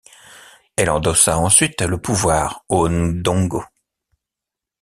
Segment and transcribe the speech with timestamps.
[0.77, 3.63] Elle endossa ensuite le pouvoir au Ndongo.